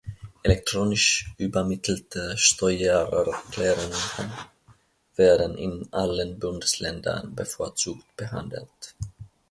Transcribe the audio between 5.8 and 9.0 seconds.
allen Bundesländern bevorzugt behandelt.